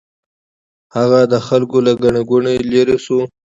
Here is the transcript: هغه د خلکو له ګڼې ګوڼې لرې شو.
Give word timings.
هغه 0.95 1.19
د 1.33 1.35
خلکو 1.47 1.77
له 1.85 1.91
ګڼې 2.01 2.21
ګوڼې 2.29 2.55
لرې 2.71 2.97
شو. 3.05 3.19